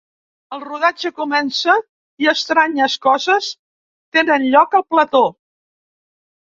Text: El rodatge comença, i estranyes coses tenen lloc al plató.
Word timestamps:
El 0.55 0.61
rodatge 0.61 1.11
comença, 1.19 1.75
i 2.25 2.31
estranyes 2.33 2.97
coses 3.07 3.51
tenen 4.19 4.51
lloc 4.57 4.79
al 4.81 4.89
plató. 4.97 5.27